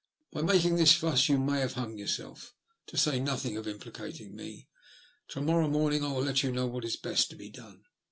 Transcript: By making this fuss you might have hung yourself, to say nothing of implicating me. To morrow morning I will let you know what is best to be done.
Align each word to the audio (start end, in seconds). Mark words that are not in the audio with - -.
By 0.31 0.41
making 0.41 0.77
this 0.77 0.93
fuss 0.95 1.29
you 1.29 1.37
might 1.37 1.59
have 1.59 1.73
hung 1.73 1.95
yourself, 1.99 2.55
to 2.87 2.97
say 2.97 3.19
nothing 3.19 3.55
of 3.55 3.67
implicating 3.67 4.35
me. 4.35 4.67
To 5.27 5.41
morrow 5.41 5.67
morning 5.67 6.03
I 6.03 6.11
will 6.11 6.23
let 6.23 6.41
you 6.41 6.51
know 6.51 6.65
what 6.65 6.85
is 6.85 6.97
best 6.97 7.29
to 7.29 7.35
be 7.35 7.51
done. 7.51 7.83